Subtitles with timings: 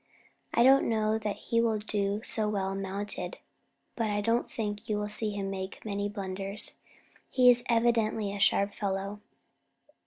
[0.51, 3.37] I don't know that he will do so well mounted,
[3.95, 6.73] but I don't think you will see him make many blunders.
[7.29, 9.19] He is evidently a sharp fellow."